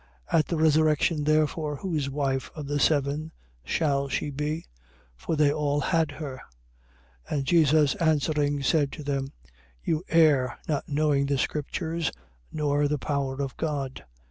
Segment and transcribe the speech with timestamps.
[0.31, 0.39] 22:28.
[0.39, 3.31] At the resurrection therefore, whose wife of the seven
[3.63, 4.65] shall she be?
[5.15, 6.41] For they all had her.
[7.29, 7.37] 22:29.
[7.37, 9.27] And Jesus answering, said to them:
[9.83, 12.11] You err, not knowing the Scriptures
[12.51, 14.03] nor the power of God.